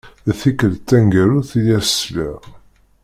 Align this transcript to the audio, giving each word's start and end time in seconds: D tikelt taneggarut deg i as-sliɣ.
D 0.27 0.29
tikelt 0.39 0.81
taneggarut 0.89 1.49
deg 1.55 1.65
i 1.69 1.75
as-sliɣ. 1.79 2.39